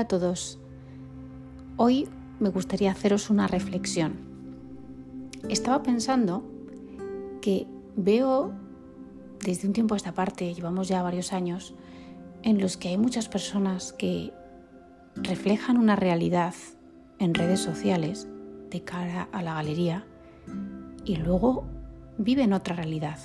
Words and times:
Hola 0.00 0.06
a 0.06 0.18
todos. 0.18 0.58
Hoy 1.76 2.08
me 2.38 2.48
gustaría 2.48 2.90
haceros 2.90 3.28
una 3.28 3.46
reflexión. 3.48 4.14
Estaba 5.50 5.82
pensando 5.82 6.42
que 7.42 7.66
veo 7.96 8.50
desde 9.44 9.68
un 9.68 9.74
tiempo 9.74 9.92
a 9.92 9.98
esta 9.98 10.14
parte, 10.14 10.54
llevamos 10.54 10.88
ya 10.88 11.02
varios 11.02 11.34
años, 11.34 11.74
en 12.42 12.62
los 12.62 12.78
que 12.78 12.88
hay 12.88 12.96
muchas 12.96 13.28
personas 13.28 13.92
que 13.92 14.32
reflejan 15.16 15.76
una 15.76 15.96
realidad 15.96 16.54
en 17.18 17.34
redes 17.34 17.60
sociales 17.60 18.26
de 18.70 18.82
cara 18.82 19.28
a 19.32 19.42
la 19.42 19.52
galería 19.52 20.06
y 21.04 21.16
luego 21.16 21.66
viven 22.16 22.54
otra 22.54 22.74
realidad 22.74 23.18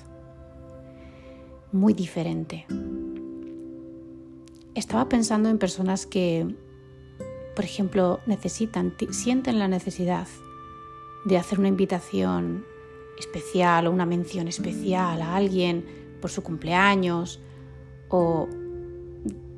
muy 1.71 1.93
diferente 1.93 2.65
estaba 4.75 5.09
pensando 5.09 5.49
en 5.49 5.57
personas 5.57 6.05
que, 6.05 6.53
por 7.55 7.65
ejemplo, 7.65 8.19
necesitan, 8.25 8.93
sienten 9.11 9.59
la 9.59 9.67
necesidad 9.67 10.27
de 11.25 11.37
hacer 11.37 11.59
una 11.59 11.69
invitación 11.69 12.65
especial 13.17 13.87
o 13.87 13.91
una 13.91 14.05
mención 14.05 14.47
especial 14.47 15.21
a 15.21 15.35
alguien 15.35 15.85
por 16.21 16.29
su 16.29 16.43
cumpleaños 16.43 17.41
o, 18.09 18.47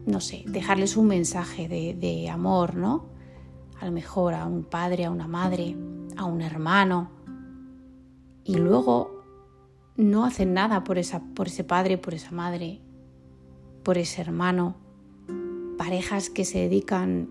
no 0.06 0.22
sé, 0.22 0.44
dejarles 0.48 0.96
un 0.96 1.08
mensaje 1.08 1.68
de, 1.68 2.30
amor, 2.30 2.76
¿no? 2.76 3.08
A 3.80 3.86
lo 3.86 3.92
mejor 3.92 4.34
a 4.34 4.46
un 4.46 4.64
padre, 4.64 5.06
a 5.06 5.12
una 5.12 5.28
madre, 5.28 5.76
a 6.16 6.26
un 6.26 6.42
hermano. 6.42 7.12
Y 8.44 8.56
luego 8.58 9.24
no 9.96 10.26
hacen 10.26 10.54
nada 10.54 10.84
por, 10.84 10.98
esa, 10.98 11.22
por 11.36 11.48
ese 11.48 11.64
padre, 11.64 11.98
por 11.98 12.14
esa 12.14 12.32
madre, 12.32 12.82
por 13.84 13.98
ese 13.98 14.22
hermano 14.22 14.88
parejas 15.78 16.30
que 16.30 16.44
se 16.44 16.60
dedican 16.60 17.30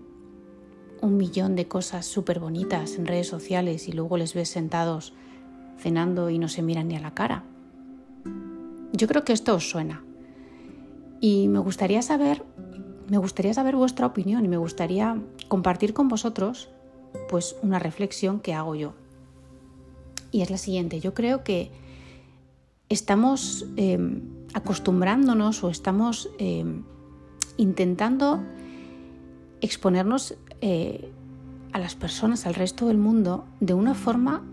un 1.01 1.17
millón 1.17 1.55
de 1.55 1.67
cosas 1.67 2.05
súper 2.05 2.39
bonitas 2.39 2.95
en 2.95 3.05
redes 3.05 3.27
sociales 3.27 3.87
y 3.87 3.91
luego 3.91 4.17
les 4.17 4.33
ves 4.33 4.49
sentados 4.49 5.13
cenando 5.77 6.29
y 6.29 6.39
no 6.39 6.47
se 6.47 6.61
miran 6.61 6.87
ni 6.87 6.95
a 6.95 6.99
la 6.99 7.13
cara. 7.13 7.43
Yo 8.93 9.07
creo 9.07 9.23
que 9.23 9.33
esto 9.33 9.55
os 9.55 9.69
suena. 9.69 10.03
Y 11.19 11.47
me 11.47 11.59
gustaría 11.59 12.01
saber, 12.01 12.43
me 13.09 13.17
gustaría 13.17 13.53
saber 13.53 13.75
vuestra 13.75 14.05
opinión 14.05 14.45
y 14.45 14.47
me 14.47 14.57
gustaría 14.57 15.21
compartir 15.47 15.93
con 15.93 16.07
vosotros 16.07 16.69
pues 17.29 17.55
una 17.61 17.79
reflexión 17.79 18.39
que 18.39 18.53
hago 18.53 18.75
yo. 18.75 18.93
Y 20.31 20.41
es 20.41 20.49
la 20.49 20.57
siguiente, 20.57 20.99
yo 20.99 21.13
creo 21.13 21.43
que 21.43 21.71
estamos 22.89 23.65
em, 23.75 24.21
acostumbrándonos 24.53 25.63
o 25.63 25.69
estamos 25.69 26.29
em, 26.37 26.83
intentando 27.57 28.43
exponernos 29.61 30.35
eh, 30.61 31.11
a 31.73 31.79
las 31.79 31.95
personas, 31.95 32.45
al 32.45 32.55
resto 32.55 32.87
del 32.87 32.97
mundo, 32.97 33.45
de 33.59 33.73
una 33.73 33.93
forma 33.93 34.43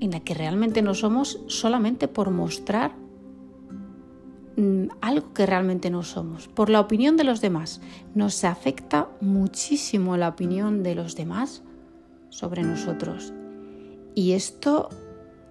en 0.00 0.10
la 0.10 0.20
que 0.20 0.34
realmente 0.34 0.82
no 0.82 0.94
somos 0.94 1.40
solamente 1.46 2.08
por 2.08 2.30
mostrar 2.30 2.92
mm, 4.56 4.86
algo 5.00 5.32
que 5.32 5.46
realmente 5.46 5.90
no 5.90 6.02
somos, 6.02 6.48
por 6.48 6.70
la 6.70 6.80
opinión 6.80 7.16
de 7.16 7.24
los 7.24 7.40
demás. 7.40 7.80
Nos 8.14 8.44
afecta 8.44 9.08
muchísimo 9.20 10.16
la 10.16 10.28
opinión 10.28 10.82
de 10.82 10.94
los 10.94 11.16
demás 11.16 11.62
sobre 12.28 12.62
nosotros. 12.62 13.32
Y 14.14 14.32
esto 14.32 14.88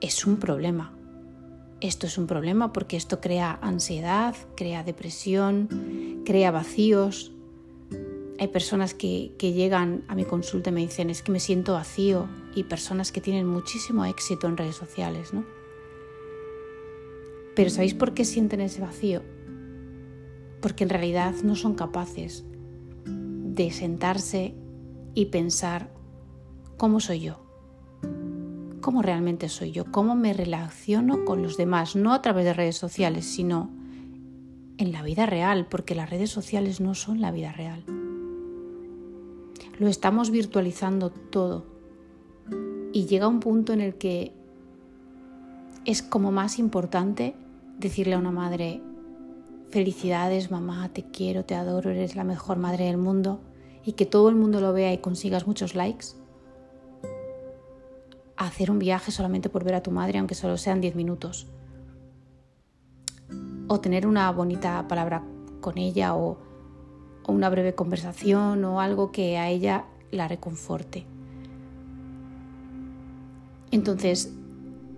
es 0.02 0.26
un 0.26 0.38
problema. 0.38 0.94
Esto 1.82 2.08
es 2.08 2.18
un 2.18 2.28
problema 2.28 2.72
porque 2.72 2.96
esto 2.96 3.20
crea 3.20 3.60
ansiedad, 3.62 4.36
crea 4.56 4.84
depresión, 4.84 6.22
crea 6.26 6.52
vacíos. 6.52 7.33
Hay 8.44 8.50
personas 8.50 8.94
que, 8.94 9.32
llegan 9.40 10.04
a 10.10 10.16
mi 10.16 10.26
consulta 10.26 10.70
y 10.70 10.74
me 10.74 10.82
dicen 10.82 11.10
es 11.10 11.22
que 11.22 11.32
me 11.32 11.40
siento 11.40 11.76
vacío 11.76 12.28
y 12.54 12.64
personas 12.64 13.14
que 13.14 13.22
tienen 13.22 13.48
muchísimo 13.48 14.04
éxito 14.04 14.50
en 14.50 14.58
redes 14.58 14.76
sociales, 14.76 15.34
¿no? 15.34 15.46
Pero 17.56 17.70
¿sabéis 17.70 17.94
por 17.94 18.14
qué 18.14 18.26
sienten 18.26 18.60
ese 18.60 18.82
vacío? 18.82 19.22
Porque 20.60 20.84
en 20.84 20.90
realidad 20.90 21.34
no 21.42 21.56
son 21.56 21.74
capaces 21.74 22.44
de 23.06 23.72
sentarse 23.72 24.56
y 25.14 25.28
pensar 25.28 25.94
cómo 26.76 27.00
soy 27.00 27.22
yo 27.22 27.40
cómo 28.82 29.02
realmente 29.02 29.48
soy 29.48 29.72
yo, 29.72 29.90
cómo 29.90 30.14
me 30.14 30.34
relaciono 30.34 31.24
con 31.24 31.42
los 31.42 31.56
demás, 31.56 31.96
no 31.96 32.14
a 32.14 32.22
través 32.22 32.44
de 32.44 32.54
redes 32.54 32.76
sociales, 32.76 33.24
sino 33.24 33.72
en 34.78 34.92
la 34.92 35.02
vida 35.04 35.26
real, 35.26 35.68
porque 35.68 35.96
las 35.96 36.10
redes 36.10 36.32
sociales 36.32 36.82
no 36.82 36.94
son 36.94 37.22
la 37.22 37.32
vida 37.32 37.54
real. 37.54 38.03
Lo 39.84 39.90
estamos 39.90 40.32
virtualizando 40.32 41.10
todo 41.10 41.66
y 42.94 43.06
llega 43.06 43.28
un 43.28 43.42
punto 43.42 43.74
en 43.74 43.82
el 43.82 43.96
que 43.96 44.32
es 45.84 46.02
como 46.02 46.32
más 46.32 46.58
importante 46.58 47.36
decirle 47.80 48.14
a 48.14 48.18
una 48.18 48.32
madre, 48.32 48.82
felicidades 49.72 50.52
mamá, 50.52 50.88
te 50.94 51.04
quiero, 51.04 51.44
te 51.44 51.56
adoro, 51.56 51.90
eres 51.90 52.16
la 52.16 52.24
mejor 52.24 52.60
madre 52.60 52.86
del 52.86 52.98
mundo, 52.98 53.42
y 53.84 53.92
que 53.92 54.06
todo 54.06 54.30
el 54.30 54.36
mundo 54.36 54.62
lo 54.62 54.72
vea 54.72 54.94
y 54.94 55.00
consigas 55.00 55.48
muchos 55.48 55.76
likes, 55.76 56.16
hacer 58.38 58.72
un 58.72 58.80
viaje 58.80 59.12
solamente 59.12 59.50
por 59.50 59.66
ver 59.66 59.76
a 59.76 59.84
tu 59.84 59.92
madre, 59.92 60.18
aunque 60.18 60.36
solo 60.36 60.56
sean 60.56 60.80
10 60.80 60.96
minutos. 60.96 61.48
O 63.68 63.82
tener 63.82 64.08
una 64.08 64.32
bonita 64.32 64.88
palabra 64.88 65.26
con 65.60 65.78
ella 65.78 66.16
o, 66.16 66.53
o 67.26 67.32
una 67.32 67.50
breve 67.50 67.76
conversación 67.76 68.64
o 68.66 68.80
algo 68.82 69.12
que 69.12 69.38
a 69.38 69.50
ella 69.50 69.86
la 70.12 70.28
reconforte. 70.28 71.06
Entonces, 73.72 74.34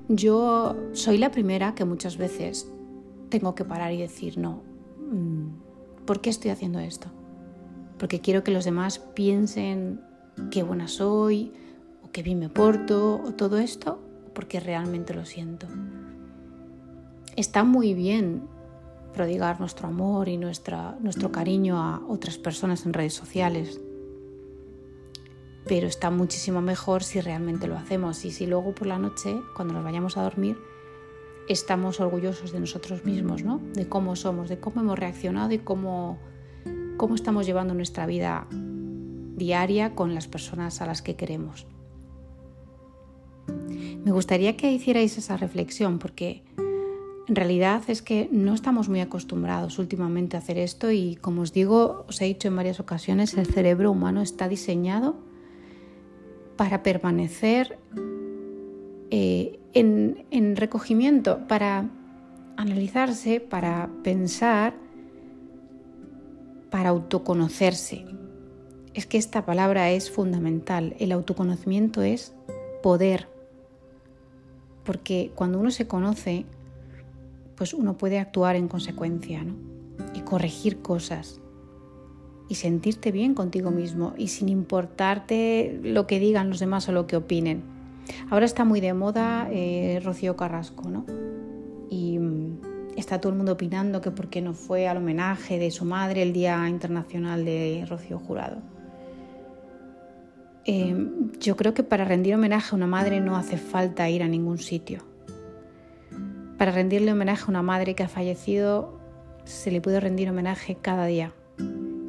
yo 0.10 0.76
soy 0.94 1.18
la 1.18 1.32
primera 1.32 1.76
que 1.76 1.86
muchas 1.86 2.18
veces 2.18 2.70
tengo 3.30 3.56
que 3.56 3.66
parar 3.66 3.94
y 3.94 3.98
decir, 3.98 4.38
no, 4.38 4.62
mm, 5.12 6.06
¿por 6.06 6.22
qué 6.22 6.30
estoy 6.30 6.52
haciendo 6.52 6.80
esto? 6.80 7.08
Porque 7.98 8.20
quiero 8.20 8.44
que 8.44 8.52
los 8.52 8.66
demás 8.66 9.00
piensen 9.00 10.02
qué 10.52 10.64
buena 10.64 10.88
soy, 10.88 11.54
que 12.16 12.24
bien 12.24 12.40
me 12.40 12.48
porto 12.48 13.22
o 13.26 13.34
todo 13.34 13.58
esto, 13.58 14.00
porque 14.34 14.62
realmente 14.62 15.14
lo 15.14 15.26
siento. 15.26 15.68
Está 17.36 17.66
muy 17.66 17.94
bien 17.94 18.44
prodigar 19.16 19.60
nuestro 19.60 19.88
amor 19.88 20.28
y 20.28 20.38
nuestra, 20.38 20.98
nuestro 21.00 21.32
cariño 21.32 21.78
a 21.82 22.02
otras 22.08 22.38
personas 22.38 22.86
en 22.86 22.94
redes 22.94 23.14
sociales, 23.14 23.80
pero 25.68 25.88
está 25.88 26.12
muchísimo 26.12 26.62
mejor 26.62 27.04
si 27.04 27.22
realmente 27.22 27.68
lo 27.68 27.78
hacemos 27.78 28.24
y 28.26 28.32
si 28.32 28.46
luego 28.46 28.76
por 28.76 28.88
la 28.88 29.00
noche, 29.00 29.36
cuando 29.56 29.74
nos 29.74 29.84
vayamos 29.84 30.18
a 30.18 30.24
dormir, 30.24 30.58
estamos 31.48 32.00
orgullosos 32.00 32.52
de 32.52 32.60
nosotros 32.60 33.06
mismos, 33.06 33.44
¿no? 33.44 33.62
de 33.74 33.88
cómo 33.88 34.16
somos, 34.16 34.50
de 34.50 34.60
cómo 34.60 34.82
hemos 34.82 35.00
reaccionado 35.00 35.54
y 35.54 35.60
cómo, 35.60 36.20
cómo 36.98 37.16
estamos 37.16 37.46
llevando 37.46 37.74
nuestra 37.74 38.06
vida 38.06 38.48
diaria 38.52 39.96
con 39.96 40.14
las 40.14 40.28
personas 40.28 40.82
a 40.82 40.86
las 40.86 41.02
que 41.02 41.16
queremos. 41.16 41.68
Me 44.04 44.12
gustaría 44.12 44.56
que 44.56 44.72
hicierais 44.72 45.18
esa 45.18 45.38
reflexión 45.38 46.00
porque 46.00 46.44
en 47.28 47.36
realidad 47.36 47.84
es 47.88 48.02
que 48.02 48.30
no 48.32 48.54
estamos 48.54 48.90
muy 48.90 49.02
acostumbrados 49.02 49.80
últimamente 49.80 50.36
a 50.36 50.40
hacer 50.40 50.58
esto 50.58 50.92
y 50.92 51.16
como 51.16 51.42
os 51.42 51.54
digo, 51.54 52.06
os 52.08 52.22
he 52.22 52.26
dicho 52.26 52.48
en 52.48 52.56
varias 52.56 52.80
ocasiones, 52.80 53.34
el 53.34 53.48
cerebro 53.48 53.92
humano 53.92 54.22
está 54.22 54.48
diseñado 54.48 55.16
para 56.56 56.84
permanecer 56.84 57.80
eh, 59.12 59.60
en 59.74 60.56
recogimiento, 60.56 61.48
para 61.48 61.90
analizarse, 62.58 63.40
para 63.40 63.90
pensar, 64.04 64.74
para 66.70 66.90
autoconocerse. 66.90 68.06
Es 68.94 69.06
que 69.06 69.18
esta 69.18 69.46
palabra 69.46 69.92
es 69.92 70.10
fundamental. 70.10 70.96
El 71.00 71.12
autoconocimiento 71.12 72.02
es 72.02 72.34
poder 72.82 73.28
porque 74.86 75.32
cuando 75.36 75.60
uno 75.60 75.72
se 75.72 75.88
conoce, 75.88 76.46
pues 77.56 77.74
uno 77.74 77.98
puede 77.98 78.20
actuar 78.20 78.56
en 78.56 78.68
consecuencia, 78.68 79.44
¿no? 79.44 79.56
Y 80.14 80.22
corregir 80.22 80.82
cosas. 80.82 81.40
Y 82.48 82.56
sentirte 82.56 83.12
bien 83.12 83.34
contigo 83.34 83.72
mismo 83.72 84.14
y 84.18 84.28
sin 84.28 84.50
importarte 84.50 85.80
lo 85.84 86.06
que 86.06 86.20
digan 86.20 86.50
los 86.50 86.60
demás 86.60 86.88
o 86.90 86.92
lo 86.92 87.08
que 87.08 87.16
opinen. 87.16 87.64
Ahora 88.30 88.46
está 88.46 88.66
muy 88.66 88.82
de 88.82 88.94
moda 88.94 89.48
eh, 89.52 90.00
Rocío 90.04 90.36
Carrasco, 90.36 90.90
¿no? 90.90 91.06
Y 91.90 92.20
mm, 92.20 92.60
está 92.98 93.20
todo 93.20 93.32
el 93.32 93.38
mundo 93.38 93.54
opinando 93.54 94.00
que 94.00 94.12
por 94.12 94.30
qué 94.30 94.42
no 94.42 94.54
fue 94.54 94.88
al 94.88 94.98
homenaje 94.98 95.58
de 95.58 95.72
su 95.72 95.86
madre 95.86 96.22
el 96.22 96.34
Día 96.34 96.70
Internacional 96.70 97.46
de 97.46 97.86
Rocío 97.90 98.20
Jurado. 98.20 98.58
Em, 100.66 101.32
yo 101.40 101.56
creo 101.56 101.74
que 101.74 101.84
para 101.84 102.06
rendir 102.06 102.34
homenaje 102.34 102.70
a 102.72 102.76
una 102.76 102.88
madre 102.88 103.22
no 103.22 103.38
hace 103.38 103.58
falta 103.58 104.10
ir 104.10 104.24
a 104.24 104.28
ningún 104.28 104.58
sitio. 104.58 105.15
Para 106.58 106.72
rendirle 106.72 107.12
homenaje 107.12 107.44
a 107.44 107.50
una 107.50 107.62
madre 107.62 107.96
que 107.96 108.04
ha 108.04 108.08
fallecido, 108.08 108.98
se 109.44 109.72
le 109.72 109.82
puede 109.82 110.00
rendir 110.00 110.30
homenaje 110.30 110.76
cada 110.76 111.06
día, 111.06 111.34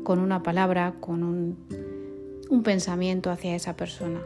con 0.05 0.21
una 0.21 0.43
palabra, 0.43 0.95
con 1.01 1.23
un, 1.23 2.63
pensamiento 2.63 3.31
hacia 3.31 3.57
esa 3.57 3.77
persona. 3.77 4.21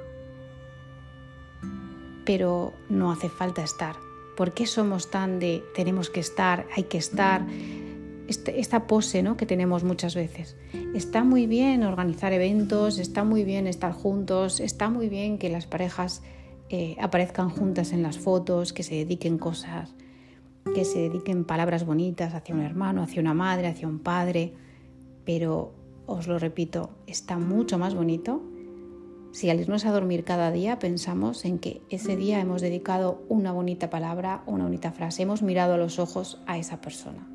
Pero 2.26 2.75
no 2.88 3.11
hace 3.11 3.28
falta 3.28 3.62
estar. 3.62 3.96
¿Por 4.37 4.52
qué 4.52 4.67
somos 4.67 5.11
tan 5.11 5.38
de 5.38 5.62
tenemos 5.75 6.11
que 6.11 6.20
estar, 6.20 6.66
hay 6.76 6.84
que 6.84 6.99
estar? 6.99 7.46
Este, 8.28 8.61
esta 8.61 8.87
pose 8.87 9.23
¿no? 9.23 9.37
que 9.37 9.46
tenemos 9.46 9.84
muchas 9.84 10.14
veces. 10.14 10.56
Está 10.94 11.25
muy 11.25 11.46
bien 11.46 11.82
organizar 11.82 12.32
eventos, 12.32 12.99
está 12.99 13.25
muy 13.25 13.43
bien 13.43 13.66
estar 13.66 13.93
juntos, 13.93 14.61
está 14.61 14.88
muy 14.88 15.08
bien 15.08 15.38
que 15.38 15.49
las 15.49 15.66
parejas 15.66 16.23
eh, 16.69 16.96
aparezcan 17.00 17.50
juntas 17.50 17.93
en 17.93 18.02
las 18.02 18.19
fotos, 18.19 18.73
que 18.73 18.84
se 18.84 18.94
dediquen 18.94 19.37
cosas, 19.37 19.93
que 20.75 20.85
se 20.85 21.01
dediquen 21.01 21.45
palabras 21.45 21.85
bonitas 21.85 22.35
hacia 22.35 22.55
un 22.55 22.62
hermano, 22.62 23.03
hacia 23.03 23.21
una 23.21 23.35
madre, 23.35 23.69
hacia 23.69 23.89
un 23.89 23.99
padre, 23.99 24.53
pero 25.25 25.73
os 26.07 26.27
lo 26.29 26.39
repito, 26.39 26.91
está 27.07 27.39
mucho 27.39 27.79
más 27.79 27.95
bonito 27.95 28.43
si 29.33 29.49
al 29.49 29.61
irnos 29.61 29.85
a 29.87 29.93
dormir 29.93 30.25
cada 30.25 30.51
día 30.51 30.79
pensamos 30.79 31.45
en 31.45 31.59
que 31.59 31.83
ese 31.89 32.17
día 32.17 32.41
hemos 32.41 32.62
dedicado 32.62 33.23
una 33.29 33.53
bonita 33.53 33.89
palabra, 33.89 34.43
una 34.47 34.65
bonita 34.65 34.91
frase, 34.91 35.23
hemos 35.23 35.43
mirado 35.43 35.75
a 35.75 35.79
los 35.79 35.99
ojos 35.99 36.41
a 36.47 36.59
esa 36.59 36.81
persona. 36.81 37.29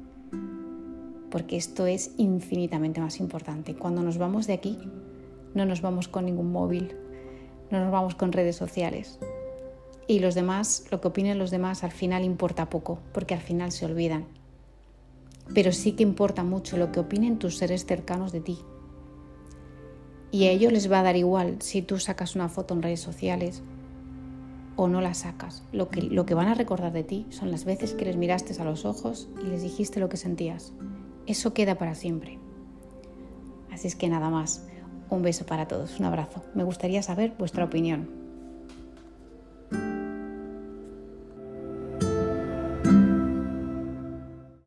Porque 1.29 1.55
esto 1.55 1.87
es 1.87 2.13
infinitamente 2.17 2.99
más 2.99 3.19
importante. 3.19 3.75
Cuando 3.75 4.01
nos 4.01 4.17
vamos 4.17 4.45
de 4.45 4.53
aquí, 4.53 4.77
no 5.53 5.65
nos 5.65 5.81
vamos 5.81 6.07
con 6.07 6.25
ningún 6.25 6.51
móvil, 6.51 6.95
no 7.71 7.79
nos 7.79 7.91
vamos 7.91 8.15
con 8.15 8.33
redes 8.33 8.57
sociales. 8.57 9.19
Y 10.07 10.19
los 10.19 10.35
demás, 10.35 10.85
lo 10.91 11.01
que 11.01 11.07
opinen 11.07 11.39
los 11.39 11.51
demás 11.51 11.83
al 11.83 11.91
final 11.91 12.23
importa 12.23 12.69
poco, 12.69 12.99
porque 13.11 13.33
al 13.33 13.41
final 13.41 13.71
se 13.71 13.85
olvidan 13.85 14.25
pero 15.53 15.71
sí 15.71 15.93
que 15.93 16.03
importa 16.03 16.43
mucho 16.43 16.77
lo 16.77 16.91
que 16.91 16.99
opinen 16.99 17.37
tus 17.37 17.57
seres 17.57 17.85
cercanos 17.85 18.31
de 18.31 18.41
ti. 18.41 18.59
Y 20.31 20.45
a 20.45 20.51
ellos 20.51 20.73
les 20.73 20.91
va 20.91 20.99
a 20.99 21.03
dar 21.03 21.15
igual 21.15 21.57
si 21.61 21.81
tú 21.81 21.99
sacas 21.99 22.35
una 22.35 22.49
foto 22.49 22.73
en 22.73 22.81
redes 22.81 22.99
sociales 22.99 23.61
o 24.75 24.87
no 24.87 25.01
la 25.01 25.13
sacas. 25.13 25.63
Lo 25.71 25.89
que, 25.89 26.01
lo 26.01 26.25
que 26.25 26.33
van 26.33 26.47
a 26.47 26.55
recordar 26.55 26.91
de 26.91 27.03
ti 27.03 27.25
son 27.29 27.51
las 27.51 27.63
veces 27.63 27.93
que 27.93 28.05
les 28.05 28.17
miraste 28.17 28.59
a 28.59 28.65
los 28.65 28.85
ojos 28.85 29.29
y 29.41 29.47
les 29.47 29.61
dijiste 29.61 29.99
lo 29.99 30.09
que 30.09 30.17
sentías. 30.17 30.73
Eso 31.27 31.53
queda 31.53 31.75
para 31.75 31.95
siempre. 31.95 32.39
Así 33.71 33.87
es 33.87 33.95
que 33.95 34.09
nada 34.09 34.29
más. 34.29 34.67
Un 35.09 35.21
beso 35.21 35.45
para 35.45 35.67
todos, 35.67 35.99
un 35.99 36.05
abrazo. 36.05 36.43
Me 36.55 36.63
gustaría 36.63 37.03
saber 37.03 37.35
vuestra 37.37 37.63
opinión. 37.63 38.24